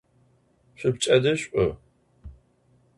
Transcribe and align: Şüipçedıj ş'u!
Şüipçedıj 0.79 1.39
ş'u! 1.43 1.65